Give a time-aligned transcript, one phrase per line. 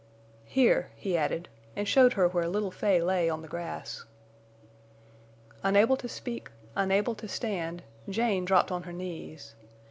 [0.47, 4.03] "Here," he added, and showed her where little Fay lay on the grass.
[5.61, 9.53] Unable to speak, unable to stand, Jane dropped on her knees.